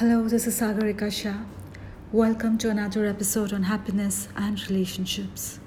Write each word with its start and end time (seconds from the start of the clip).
Hello, 0.00 0.26
this 0.26 0.46
is 0.46 0.58
Sagarika 0.58 1.12
Shah. 1.12 1.44
Welcome 2.10 2.56
to 2.56 2.70
another 2.70 3.04
episode 3.04 3.52
on 3.52 3.64
happiness 3.64 4.28
and 4.34 4.58
relationships. 4.70 5.60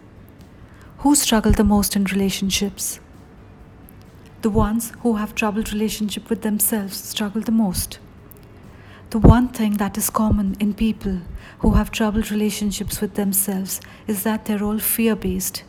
Who 1.02 1.14
struggle 1.14 1.52
the 1.52 1.64
most 1.64 1.96
in 1.96 2.06
relationships? 2.06 3.00
The 4.42 4.50
ones 4.50 4.92
who 5.02 5.18
have 5.18 5.36
troubled 5.36 5.72
relationship 5.72 6.32
with 6.32 6.42
themselves 6.42 6.98
struggle 6.98 7.44
the 7.44 7.52
most. 7.52 8.00
The 9.12 9.20
one 9.20 9.50
thing 9.50 9.74
that 9.74 10.00
is 10.00 10.10
common 10.10 10.58
in 10.60 10.74
people 10.74 11.20
who 11.60 11.74
have 11.74 11.92
troubled 11.92 12.32
relationships 12.32 13.02
with 13.02 13.14
themselves 13.14 13.82
is 14.08 14.24
that 14.24 14.46
they're 14.46 14.64
all 14.64 14.80
fear 14.80 15.16
based. 15.16 15.62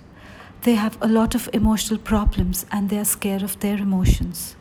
They 0.63 0.77
have 0.77 0.97
a 1.03 1.07
lot 1.07 1.35
of 1.35 1.51
emotional 1.53 2.01
problems 2.01 2.65
and 2.73 2.89
they 2.89 2.97
are 2.97 3.05
scared 3.05 3.43
of 3.43 3.61
their 3.61 3.77
emotions. 3.77 4.57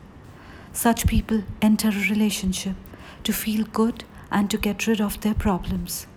Such 0.73 1.07
people 1.07 1.43
enter 1.61 1.87
a 1.87 2.09
relationship 2.09 2.75
to 3.23 3.33
feel 3.33 3.65
good 3.65 4.03
and 4.31 4.49
to 4.49 4.57
get 4.57 4.87
rid 4.87 5.01
of 5.01 5.21
their 5.21 5.33
problems. 5.33 6.07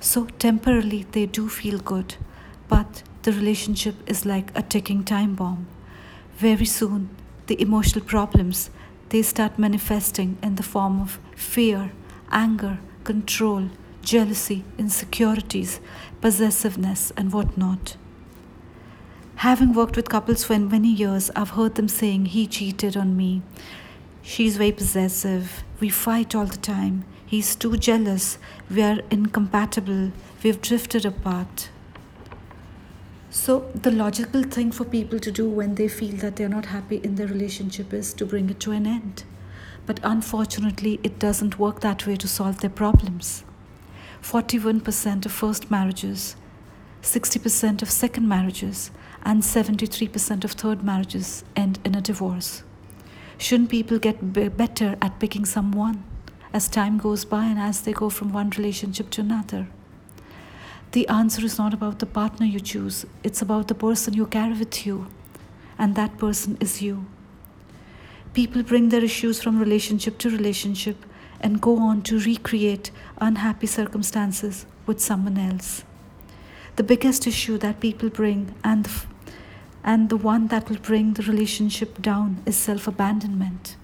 So, 0.00 0.26
temporarily, 0.38 1.06
they 1.12 1.26
do 1.26 1.48
feel 1.48 1.78
good, 1.78 2.16
but 2.68 3.02
the 3.22 3.32
relationship 3.32 3.94
is 4.06 4.26
like 4.26 4.50
a 4.56 4.62
ticking 4.62 5.04
time 5.04 5.34
bomb. 5.34 5.66
Very 6.36 6.64
soon, 6.64 7.10
the 7.46 7.60
emotional 7.60 8.04
problems 8.04 8.70
they 9.10 9.22
start 9.22 9.58
manifesting 9.58 10.38
in 10.42 10.56
the 10.56 10.62
form 10.62 11.00
of 11.00 11.18
fear, 11.36 11.92
anger, 12.30 12.78
control, 13.04 13.68
jealousy, 14.02 14.64
insecurities, 14.78 15.80
possessiveness, 16.20 17.12
and 17.16 17.32
whatnot. 17.32 17.96
Having 19.36 19.74
worked 19.74 19.96
with 19.96 20.08
couples 20.08 20.44
for 20.44 20.58
many 20.58 20.88
years, 20.88 21.30
I've 21.36 21.50
heard 21.50 21.74
them 21.74 21.88
saying, 21.88 22.26
He 22.26 22.46
cheated 22.46 22.96
on 22.96 23.16
me. 23.16 23.42
She's 24.22 24.56
very 24.56 24.72
possessive. 24.72 25.64
We 25.80 25.88
fight 25.88 26.34
all 26.34 26.46
the 26.46 26.56
time. 26.56 27.04
He's 27.26 27.56
too 27.56 27.76
jealous. 27.76 28.38
We 28.70 28.82
are 28.82 29.00
incompatible. 29.10 30.12
We've 30.42 30.62
drifted 30.62 31.04
apart. 31.04 31.70
So, 33.30 33.70
the 33.74 33.90
logical 33.90 34.44
thing 34.44 34.70
for 34.70 34.84
people 34.84 35.18
to 35.18 35.32
do 35.32 35.48
when 35.48 35.74
they 35.74 35.88
feel 35.88 36.14
that 36.16 36.36
they're 36.36 36.48
not 36.48 36.66
happy 36.66 36.96
in 36.98 37.16
their 37.16 37.26
relationship 37.26 37.92
is 37.92 38.14
to 38.14 38.26
bring 38.26 38.48
it 38.50 38.60
to 38.60 38.70
an 38.72 38.86
end. 38.86 39.24
But 39.86 39.98
unfortunately, 40.04 41.00
it 41.02 41.18
doesn't 41.18 41.58
work 41.58 41.80
that 41.80 42.06
way 42.06 42.14
to 42.16 42.28
solve 42.28 42.60
their 42.60 42.70
problems. 42.70 43.42
41% 44.22 45.26
of 45.26 45.32
first 45.32 45.70
marriages, 45.70 46.36
60% 47.02 47.82
of 47.82 47.90
second 47.90 48.28
marriages, 48.28 48.92
and 49.24 49.42
73% 49.42 50.44
of 50.44 50.52
third 50.52 50.84
marriages 50.84 51.42
end 51.56 51.80
in 51.84 51.96
a 51.96 52.00
divorce. 52.00 52.62
Shouldn't 53.42 53.70
people 53.70 53.98
get 53.98 54.32
better 54.56 54.96
at 55.02 55.18
picking 55.18 55.44
someone 55.44 56.04
as 56.52 56.68
time 56.68 56.96
goes 56.96 57.24
by 57.24 57.46
and 57.46 57.58
as 57.58 57.80
they 57.80 57.92
go 57.92 58.08
from 58.08 58.32
one 58.32 58.50
relationship 58.50 59.10
to 59.10 59.20
another? 59.20 59.66
The 60.92 61.08
answer 61.08 61.44
is 61.44 61.58
not 61.58 61.74
about 61.74 61.98
the 61.98 62.06
partner 62.06 62.46
you 62.46 62.60
choose, 62.60 63.04
it's 63.24 63.42
about 63.42 63.66
the 63.66 63.74
person 63.74 64.14
you 64.14 64.26
carry 64.26 64.56
with 64.56 64.86
you, 64.86 65.08
and 65.76 65.96
that 65.96 66.18
person 66.18 66.56
is 66.60 66.82
you. 66.82 67.06
People 68.32 68.62
bring 68.62 68.90
their 68.90 69.02
issues 69.02 69.42
from 69.42 69.58
relationship 69.58 70.18
to 70.18 70.30
relationship 70.30 71.04
and 71.40 71.60
go 71.60 71.78
on 71.78 72.02
to 72.02 72.20
recreate 72.20 72.92
unhappy 73.18 73.66
circumstances 73.66 74.66
with 74.86 75.00
someone 75.00 75.36
else. 75.36 75.82
The 76.76 76.84
biggest 76.84 77.26
issue 77.26 77.58
that 77.58 77.80
people 77.80 78.08
bring 78.08 78.54
and 78.62 78.84
the 78.84 79.06
and 79.84 80.08
the 80.08 80.16
one 80.16 80.46
that 80.48 80.68
will 80.68 80.78
bring 80.78 81.14
the 81.14 81.22
relationship 81.22 82.00
down 82.00 82.42
is 82.46 82.56
self 82.56 82.86
abandonment. 82.86 83.76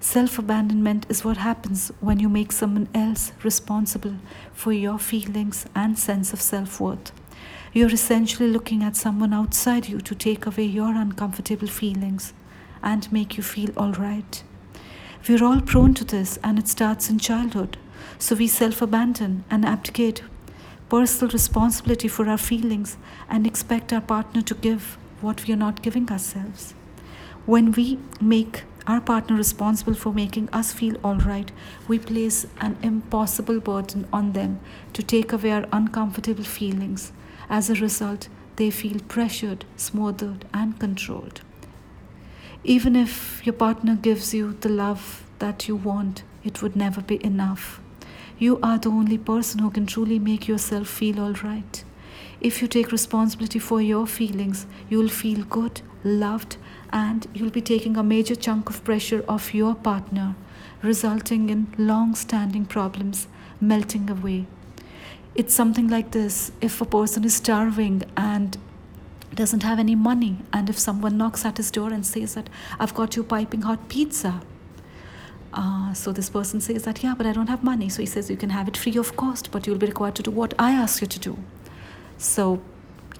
Self 0.00 0.38
abandonment 0.38 1.06
is 1.08 1.24
what 1.24 1.38
happens 1.38 1.90
when 2.00 2.20
you 2.20 2.28
make 2.28 2.52
someone 2.52 2.88
else 2.94 3.32
responsible 3.42 4.16
for 4.52 4.72
your 4.72 4.98
feelings 4.98 5.66
and 5.74 5.98
sense 5.98 6.32
of 6.32 6.40
self 6.40 6.80
worth. 6.80 7.12
You're 7.72 7.92
essentially 7.92 8.48
looking 8.48 8.82
at 8.82 8.96
someone 8.96 9.34
outside 9.34 9.88
you 9.88 10.00
to 10.00 10.14
take 10.14 10.46
away 10.46 10.64
your 10.64 10.94
uncomfortable 10.94 11.66
feelings 11.68 12.32
and 12.82 13.10
make 13.12 13.36
you 13.36 13.42
feel 13.42 13.70
all 13.76 13.92
right. 13.92 14.42
We're 15.28 15.44
all 15.44 15.60
prone 15.60 15.94
to 15.94 16.04
this, 16.04 16.38
and 16.44 16.58
it 16.58 16.68
starts 16.68 17.10
in 17.10 17.18
childhood. 17.18 17.76
So 18.18 18.36
we 18.36 18.46
self 18.46 18.80
abandon 18.80 19.44
and 19.50 19.64
abdicate 19.64 20.22
personal 20.88 21.32
responsibility 21.32 22.06
for 22.06 22.28
our 22.28 22.38
feelings 22.38 22.96
and 23.28 23.46
expect 23.46 23.92
our 23.92 24.00
partner 24.00 24.40
to 24.42 24.54
give 24.54 24.96
what 25.20 25.46
we 25.46 25.54
are 25.54 25.56
not 25.56 25.82
giving 25.82 26.10
ourselves. 26.10 26.74
When 27.44 27.72
we 27.72 27.98
make 28.20 28.64
our 28.86 29.00
partner 29.00 29.36
responsible 29.36 29.94
for 29.94 30.12
making 30.12 30.48
us 30.52 30.72
feel 30.72 30.96
all 31.02 31.16
right, 31.16 31.50
we 31.88 31.98
place 31.98 32.46
an 32.60 32.76
impossible 32.82 33.60
burden 33.60 34.06
on 34.12 34.32
them 34.32 34.60
to 34.92 35.02
take 35.02 35.32
away 35.32 35.52
our 35.52 35.66
uncomfortable 35.72 36.44
feelings. 36.44 37.12
As 37.48 37.70
a 37.70 37.74
result, 37.74 38.28
they 38.56 38.70
feel 38.70 39.00
pressured, 39.08 39.64
smothered, 39.76 40.44
and 40.52 40.78
controlled. 40.78 41.40
Even 42.64 42.96
if 42.96 43.44
your 43.46 43.52
partner 43.52 43.94
gives 43.94 44.34
you 44.34 44.56
the 44.60 44.68
love 44.68 45.24
that 45.38 45.68
you 45.68 45.76
want, 45.76 46.24
it 46.42 46.62
would 46.62 46.74
never 46.74 47.00
be 47.00 47.24
enough. 47.24 47.80
You 48.38 48.58
are 48.62 48.78
the 48.78 48.90
only 48.90 49.18
person 49.18 49.60
who 49.60 49.70
can 49.70 49.86
truly 49.86 50.18
make 50.18 50.48
yourself 50.48 50.88
feel 50.88 51.20
all 51.20 51.34
right. 51.34 51.84
If 52.40 52.60
you 52.60 52.68
take 52.68 52.92
responsibility 52.92 53.58
for 53.58 53.80
your 53.80 54.06
feelings, 54.06 54.66
you'll 54.88 55.08
feel 55.08 55.44
good, 55.44 55.80
loved, 56.04 56.58
and 56.92 57.26
you'll 57.34 57.50
be 57.50 57.62
taking 57.62 57.96
a 57.96 58.02
major 58.02 58.34
chunk 58.34 58.68
of 58.68 58.84
pressure 58.84 59.24
off 59.28 59.54
your 59.54 59.74
partner, 59.74 60.36
resulting 60.82 61.50
in 61.50 61.74
long 61.78 62.14
standing 62.14 62.66
problems 62.66 63.26
melting 63.60 64.10
away. 64.10 64.46
It's 65.34 65.54
something 65.54 65.88
like 65.88 66.12
this 66.12 66.52
if 66.60 66.80
a 66.80 66.84
person 66.84 67.24
is 67.24 67.34
starving 67.34 68.02
and 68.16 68.56
doesn't 69.34 69.62
have 69.62 69.78
any 69.78 69.94
money, 69.94 70.38
and 70.52 70.70
if 70.70 70.78
someone 70.78 71.16
knocks 71.16 71.44
at 71.44 71.56
his 71.56 71.70
door 71.70 71.92
and 71.92 72.06
says 72.06 72.34
that, 72.34 72.48
I've 72.78 72.94
got 72.94 73.16
you 73.16 73.24
piping 73.24 73.62
hot 73.62 73.88
pizza. 73.88 74.40
Uh, 75.52 75.94
so 75.94 76.12
this 76.12 76.28
person 76.30 76.60
says 76.60 76.84
that, 76.84 77.02
yeah, 77.02 77.14
but 77.16 77.26
I 77.26 77.32
don't 77.32 77.48
have 77.48 77.64
money. 77.64 77.88
So 77.88 78.02
he 78.02 78.06
says, 78.06 78.28
you 78.30 78.36
can 78.36 78.50
have 78.50 78.68
it 78.68 78.76
free 78.76 78.96
of 78.96 79.16
cost, 79.16 79.50
but 79.50 79.66
you'll 79.66 79.78
be 79.78 79.86
required 79.86 80.14
to 80.16 80.22
do 80.22 80.30
what 80.30 80.54
I 80.58 80.72
ask 80.72 81.00
you 81.00 81.06
to 81.06 81.18
do. 81.18 81.38
So 82.18 82.60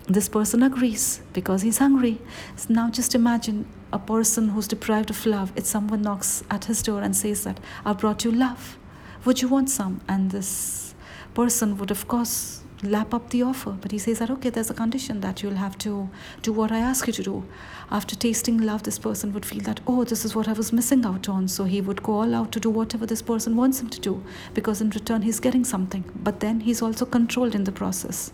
this 0.08 0.28
person 0.28 0.62
agrees 0.62 1.20
because 1.32 1.62
he's 1.62 1.78
hungry. 1.78 2.20
So 2.56 2.72
now 2.72 2.90
just 2.90 3.14
imagine 3.14 3.66
a 3.92 3.98
person 3.98 4.50
who's 4.50 4.68
deprived 4.68 5.10
of 5.10 5.26
love. 5.26 5.52
If 5.56 5.66
someone 5.66 6.02
knocks 6.02 6.44
at 6.50 6.66
his 6.66 6.82
door 6.82 7.02
and 7.02 7.16
says 7.16 7.44
that, 7.44 7.60
I 7.84 7.92
brought 7.92 8.24
you 8.24 8.32
love. 8.32 8.78
Would 9.24 9.42
you 9.42 9.48
want 9.48 9.70
some? 9.70 10.00
And 10.08 10.30
this 10.30 10.94
person 11.34 11.76
would, 11.78 11.90
of 11.90 12.06
course, 12.06 12.62
lap 12.82 13.12
up 13.12 13.30
the 13.30 13.42
offer. 13.42 13.72
But 13.72 13.90
he 13.90 13.98
says 13.98 14.20
that, 14.20 14.30
okay, 14.30 14.50
there's 14.50 14.70
a 14.70 14.74
condition 14.74 15.20
that 15.22 15.42
you'll 15.42 15.56
have 15.56 15.76
to 15.78 16.08
do 16.42 16.52
what 16.52 16.70
I 16.70 16.78
ask 16.78 17.06
you 17.06 17.12
to 17.14 17.22
do. 17.22 17.44
After 17.90 18.14
tasting 18.14 18.58
love, 18.58 18.84
this 18.84 18.98
person 18.98 19.32
would 19.32 19.44
feel 19.44 19.62
that, 19.62 19.80
oh, 19.86 20.04
this 20.04 20.24
is 20.24 20.36
what 20.36 20.46
I 20.48 20.52
was 20.52 20.72
missing 20.72 21.04
out 21.04 21.28
on. 21.28 21.48
So 21.48 21.64
he 21.64 21.80
would 21.80 22.02
go 22.02 22.20
all 22.20 22.34
out 22.34 22.52
to 22.52 22.60
do 22.60 22.70
whatever 22.70 23.06
this 23.06 23.22
person 23.22 23.56
wants 23.56 23.80
him 23.80 23.90
to 23.90 24.00
do 24.00 24.22
because 24.54 24.80
in 24.80 24.90
return, 24.90 25.22
he's 25.22 25.40
getting 25.40 25.64
something. 25.64 26.04
But 26.22 26.40
then 26.40 26.60
he's 26.60 26.82
also 26.82 27.06
controlled 27.06 27.54
in 27.54 27.64
the 27.64 27.72
process. 27.72 28.32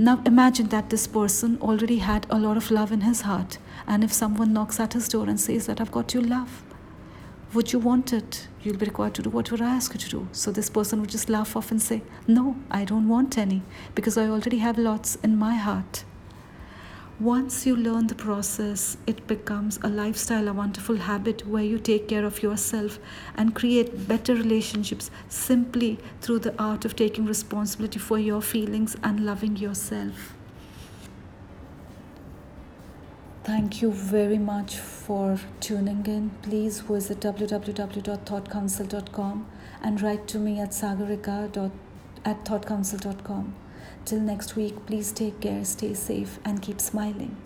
Now 0.00 0.22
imagine 0.24 0.68
that 0.68 0.88
this 0.88 1.06
person 1.06 1.58
already 1.60 1.98
had 1.98 2.26
a 2.30 2.38
lot 2.38 2.56
of 2.56 2.70
love 2.70 2.90
in 2.90 3.02
his 3.02 3.20
heart, 3.20 3.58
and 3.86 4.02
if 4.02 4.14
someone 4.14 4.50
knocks 4.50 4.80
at 4.80 4.94
his 4.94 5.06
door 5.10 5.28
and 5.28 5.38
says 5.38 5.66
that 5.66 5.78
I've 5.78 5.92
got 5.92 6.14
your 6.14 6.22
love, 6.22 6.62
would 7.52 7.74
you 7.74 7.78
want 7.78 8.14
it? 8.14 8.48
You'll 8.62 8.78
be 8.78 8.86
required 8.86 9.12
to 9.16 9.22
do 9.22 9.28
whatever 9.28 9.62
I 9.62 9.74
ask 9.74 9.92
you 9.92 10.00
to 10.00 10.08
do. 10.08 10.28
So 10.32 10.50
this 10.52 10.70
person 10.70 11.02
would 11.02 11.10
just 11.10 11.28
laugh 11.28 11.54
off 11.54 11.70
and 11.70 11.82
say, 11.82 12.00
No, 12.26 12.56
I 12.70 12.86
don't 12.86 13.08
want 13.08 13.36
any 13.36 13.60
because 13.94 14.16
I 14.16 14.26
already 14.26 14.56
have 14.60 14.78
lots 14.78 15.16
in 15.16 15.36
my 15.36 15.56
heart. 15.56 16.04
Once 17.20 17.66
you 17.66 17.76
learn 17.76 18.06
the 18.06 18.14
process, 18.14 18.96
it 19.06 19.26
becomes 19.26 19.78
a 19.82 19.88
lifestyle, 19.88 20.48
a 20.48 20.52
wonderful 20.54 20.96
habit 20.96 21.46
where 21.46 21.62
you 21.62 21.78
take 21.78 22.08
care 22.08 22.24
of 22.24 22.42
yourself 22.42 22.98
and 23.36 23.54
create 23.54 24.08
better 24.08 24.34
relationships 24.34 25.10
simply 25.28 25.98
through 26.22 26.38
the 26.38 26.58
art 26.58 26.86
of 26.86 26.96
taking 26.96 27.26
responsibility 27.26 27.98
for 27.98 28.18
your 28.18 28.40
feelings 28.40 28.96
and 29.02 29.26
loving 29.26 29.54
yourself. 29.58 30.32
Thank 33.44 33.82
you 33.82 33.92
very 33.92 34.38
much 34.38 34.78
for 34.78 35.38
tuning 35.60 36.06
in. 36.06 36.30
Please 36.40 36.80
visit 36.80 37.20
www.thoughtcouncil.com 37.20 39.46
and 39.82 40.00
write 40.00 40.26
to 40.28 40.38
me 40.38 40.58
at 40.58 40.70
sagarika 40.70 41.70
at. 42.24 42.46
Till 44.04 44.20
next 44.20 44.56
week, 44.56 44.86
please 44.86 45.12
take 45.12 45.40
care, 45.40 45.64
stay 45.64 45.94
safe, 45.94 46.38
and 46.44 46.60
keep 46.60 46.80
smiling. 46.80 47.36